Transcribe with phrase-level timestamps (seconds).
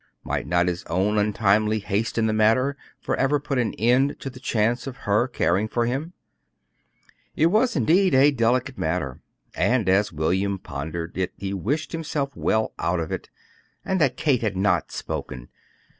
[0.23, 4.39] Might not his own untimely haste in the matter forever put an end to the
[4.39, 6.13] chance of her caring for him?
[7.35, 9.21] It was, indeed, a delicate matter,
[9.53, 13.29] and as William pondered it he wished himself well out of it,
[13.85, 15.49] and that Kate had not spoken.